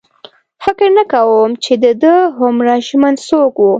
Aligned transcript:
فکر 0.63 0.87
نه 0.97 1.03
کوم 1.13 1.49
چې 1.63 1.73
د 1.83 1.85
ده 2.01 2.15
هومره 2.37 2.73
ژمن 2.87 3.13
څوک 3.27 3.53
و. 3.59 3.63